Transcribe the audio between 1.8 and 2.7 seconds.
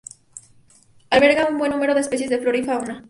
de especies de flora y